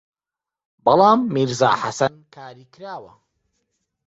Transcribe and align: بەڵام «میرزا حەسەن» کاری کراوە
بەڵام 0.85 1.19
«میرزا 1.33 1.71
حەسەن» 1.81 2.15
کاری 2.35 2.65
کراوە 2.73 3.11